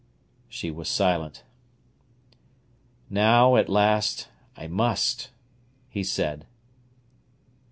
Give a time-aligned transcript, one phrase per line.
[0.49, 1.43] She was silent.
[3.07, 5.29] "Now, at last, I must,"
[5.89, 6.47] he said.